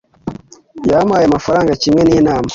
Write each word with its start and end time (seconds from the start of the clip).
yampaye 0.89 1.23
amafaranga 1.27 1.79
kimwe 1.81 2.01
ninama 2.03 2.49